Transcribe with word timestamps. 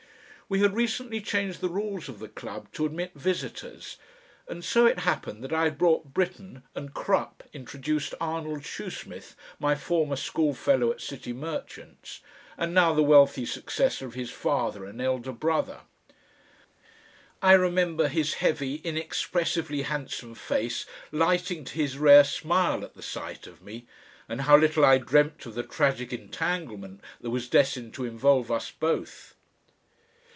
We 0.49 0.59
had 0.59 0.75
recently 0.75 1.21
changed 1.21 1.61
the 1.61 1.69
rules 1.69 2.09
of 2.09 2.19
the 2.19 2.27
club 2.27 2.69
to 2.73 2.85
admit 2.85 3.13
visitors, 3.15 3.95
and 4.49 4.65
so 4.65 4.85
it 4.85 4.99
happened 4.99 5.41
that 5.45 5.53
I 5.53 5.63
had 5.63 5.77
brought 5.77 6.13
Britten, 6.13 6.63
and 6.75 6.93
Crupp 6.93 7.43
introduced 7.53 8.13
Arnold 8.19 8.63
Shoesmith, 8.63 9.33
my 9.61 9.75
former 9.75 10.17
schoolfellow 10.17 10.91
at 10.91 10.99
City 10.99 11.31
Merchants, 11.31 12.19
and 12.57 12.73
now 12.73 12.93
the 12.93 13.01
wealthy 13.01 13.45
successor 13.45 14.05
of 14.05 14.13
his 14.15 14.29
father 14.29 14.83
and 14.83 14.99
elder 15.01 15.31
brother. 15.31 15.83
I 17.41 17.53
remember 17.53 18.09
his 18.09 18.33
heavy, 18.33 18.81
inexpressively 18.83 19.83
handsome 19.83 20.35
face 20.35 20.85
lighting 21.13 21.63
to 21.63 21.73
his 21.75 21.97
rare 21.97 22.25
smile 22.25 22.83
at 22.83 22.93
the 22.95 23.01
sight 23.01 23.47
of 23.47 23.61
me, 23.61 23.87
and 24.27 24.41
how 24.41 24.57
little 24.57 24.83
I 24.83 24.97
dreamt 24.97 25.45
of 25.45 25.55
the 25.55 25.63
tragic 25.63 26.11
entanglement 26.11 26.99
that 27.21 27.29
was 27.29 27.47
destined 27.47 27.93
to 27.93 28.03
involve 28.03 28.51
us 28.51 28.69
both. 28.69 29.35